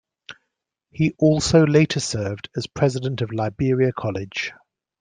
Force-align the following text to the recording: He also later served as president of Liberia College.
He 0.89 1.13
also 1.19 1.63
later 1.63 1.99
served 1.99 2.49
as 2.57 2.65
president 2.65 3.21
of 3.21 3.29
Liberia 3.31 3.91
College. 3.93 4.51